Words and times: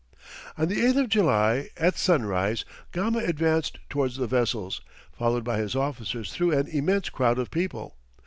On 0.57 0.67
the 0.67 0.77
8th 0.77 0.99
of 1.01 1.09
July, 1.09 1.69
at 1.77 1.95
sunrise, 1.95 2.65
Gama 2.91 3.19
advanced 3.19 3.77
towards 3.87 4.17
the 4.17 4.25
vessels, 4.25 4.81
followed 5.11 5.43
by 5.43 5.59
his 5.59 5.75
officers 5.75 6.33
through 6.33 6.53
an 6.57 6.65
immense 6.67 7.09
crowd 7.11 7.37
of 7.37 7.51
people. 7.51 7.95